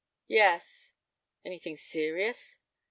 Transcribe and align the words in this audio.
"Yes." 0.27 0.93
"Anything 1.45 1.75
serious?" 1.75 2.59